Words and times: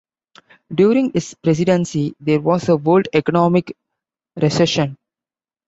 During 0.73 1.11
his 1.11 1.35
presidency, 1.43 2.15
there 2.19 2.39
was 2.39 2.67
a 2.69 2.75
world 2.75 3.07
economic 3.13 3.77
recession. 4.35 4.97